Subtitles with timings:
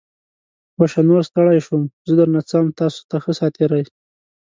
[0.79, 0.99] وشه.
[1.07, 1.81] نوره ستړی شوم.
[2.07, 2.65] زه درنه څم.
[2.79, 3.83] تاسو ته ښه ساعتېری!